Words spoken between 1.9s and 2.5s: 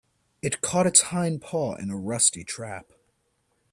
a rusty